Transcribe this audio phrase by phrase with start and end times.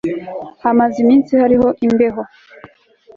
[0.63, 2.21] hamaze iminsi hariho imbewho